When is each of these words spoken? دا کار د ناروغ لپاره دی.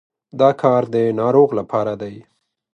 دا 0.39 0.49
کار 0.61 0.81
د 0.93 0.95
ناروغ 1.19 1.49
لپاره 1.59 1.93
دی. 2.01 2.15